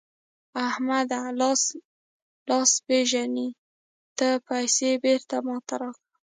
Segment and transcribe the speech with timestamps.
[0.67, 1.63] احمده؛ لاس
[2.49, 3.57] لاس پېژني ـ
[4.17, 6.15] زما پيسې بېرته ما ته راکړه.